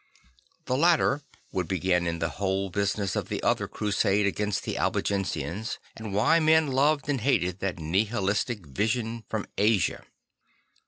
[0.65, 1.21] The latter
[1.51, 6.11] would bring in the whole business of the other Crusade against the Albigen sians, and
[6.11, 10.03] why men loved and hated that nihilistic vision from Asia.